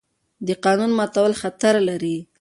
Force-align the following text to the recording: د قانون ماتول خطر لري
د 0.47 0.49
قانون 0.63 0.91
ماتول 0.99 1.33
خطر 1.41 1.75
لري 1.89 2.17